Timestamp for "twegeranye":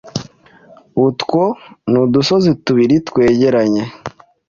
3.07-3.83